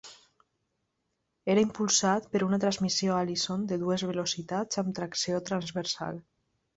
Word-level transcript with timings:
Era 1.55 1.61
impulsat 1.65 2.25
per 2.31 2.41
una 2.45 2.57
transmissió 2.63 3.17
Allison 3.17 3.67
de 3.73 3.77
dues 3.83 4.05
velocitats 4.13 4.81
amb 4.83 4.97
tracció 5.01 5.43
transversal. 5.51 6.19